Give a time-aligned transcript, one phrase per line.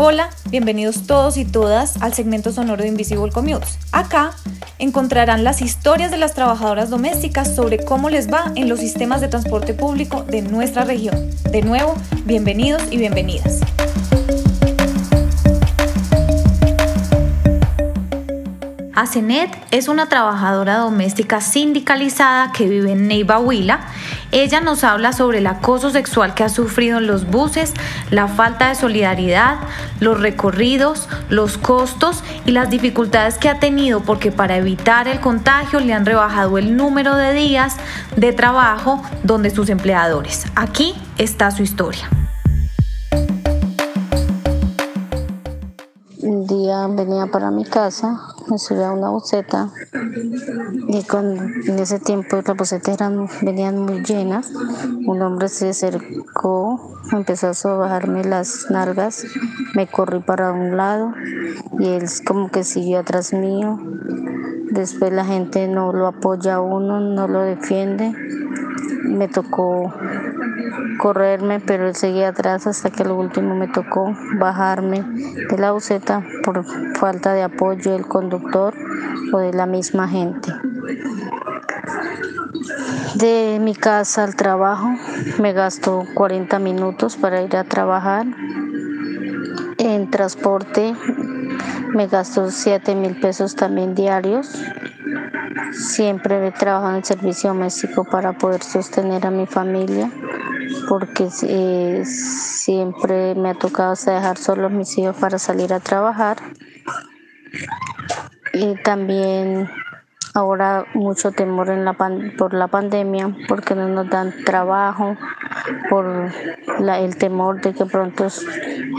[0.00, 3.80] Hola, bienvenidos todos y todas al segmento sonoro de Invisible Commutes.
[3.90, 4.30] Acá
[4.78, 9.26] encontrarán las historias de las trabajadoras domésticas sobre cómo les va en los sistemas de
[9.26, 11.28] transporte público de nuestra región.
[11.50, 13.58] De nuevo, bienvenidos y bienvenidas.
[18.98, 23.78] Asenet es una trabajadora doméstica sindicalizada que vive en Neiva Huila.
[24.32, 27.74] Ella nos habla sobre el acoso sexual que ha sufrido en los buses,
[28.10, 29.58] la falta de solidaridad,
[30.00, 35.78] los recorridos, los costos y las dificultades que ha tenido porque para evitar el contagio
[35.78, 37.76] le han rebajado el número de días
[38.16, 40.46] de trabajo donde sus empleadores.
[40.56, 42.10] Aquí está su historia.
[46.20, 49.70] Un día venía para mi casa, me subí a una boceta
[50.88, 54.50] y cuando en ese tiempo las bocetas eran, venían muy llenas,
[55.06, 59.24] un hombre se acercó, empezó a bajarme las nalgas,
[59.74, 61.12] me corrí para un lado
[61.78, 63.78] y él como que siguió atrás mío.
[64.70, 68.12] Después la gente no lo apoya a uno, no lo defiende.
[69.04, 69.92] Me tocó
[70.98, 76.22] correrme, pero él seguía atrás hasta que lo último me tocó bajarme de la buseta
[76.44, 76.64] por
[76.96, 78.74] falta de apoyo del conductor
[79.32, 80.52] o de la misma gente.
[83.14, 84.88] De mi casa al trabajo
[85.40, 88.26] me gasto 40 minutos para ir a trabajar.
[89.78, 90.94] En transporte
[91.94, 94.60] me gasto 7 mil pesos también diarios.
[95.72, 100.10] Siempre he trabajado en servicio doméstico para poder sostener a mi familia
[100.88, 101.30] porque
[102.04, 106.38] siempre me ha tocado dejar solos mis hijos para salir a trabajar.
[108.52, 109.68] Y también
[110.38, 111.94] ahora mucho temor en la
[112.38, 115.16] por la pandemia, porque no nos dan trabajo,
[115.90, 116.30] por
[116.78, 118.28] el temor de que pronto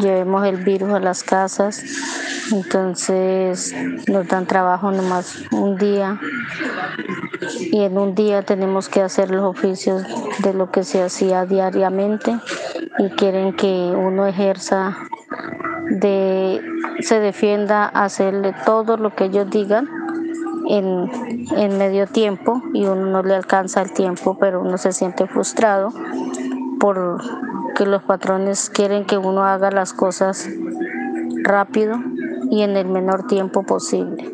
[0.00, 1.82] llevemos el virus a las casas.
[2.52, 3.74] Entonces
[4.08, 6.18] nos dan trabajo nomás un día.
[7.70, 10.04] Y en un día tenemos que hacer los oficios
[10.40, 12.36] de lo que se hacía diariamente.
[12.98, 14.96] Y quieren que uno ejerza
[15.90, 16.60] de
[17.00, 19.88] se defienda hacerle todo lo que ellos digan
[20.68, 21.10] en,
[21.56, 25.92] en medio tiempo y uno no le alcanza el tiempo pero uno se siente frustrado
[26.80, 27.20] por
[27.74, 30.48] que los patrones quieren que uno haga las cosas
[31.42, 31.96] rápido
[32.50, 34.32] y en el menor tiempo posible.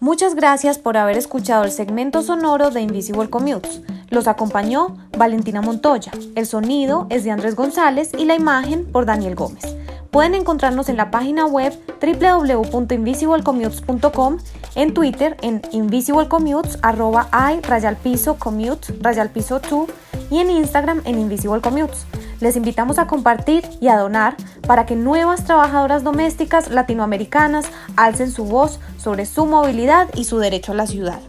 [0.00, 3.82] Muchas gracias por haber escuchado el segmento sonoro de Invisible Commutes.
[4.10, 6.12] Los acompañó Valentina Montoya.
[6.34, 9.76] El sonido es de Andrés González y la imagen por Daniel Gómez.
[10.10, 14.38] Pueden encontrarnos en la página web www.invisiblecommutes.com,
[14.74, 19.90] en Twitter en invisiblecommutes, arroba i, rayalpiso, commute, rayalpiso 2
[20.30, 22.06] y en Instagram en Invisible Commutes.
[22.40, 24.36] Les invitamos a compartir y a donar
[24.66, 30.72] para que nuevas trabajadoras domésticas latinoamericanas alcen su voz sobre su movilidad y su derecho
[30.72, 31.20] a la ciudad.